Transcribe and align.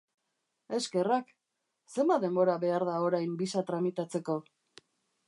Eskerrak! 0.77 1.27
Zenbat 1.97 2.25
denbora 2.25 2.55
behar 2.65 2.87
da 2.91 2.97
orain 3.11 3.37
bisa 3.43 3.63
tramitatzeko? 3.69 4.39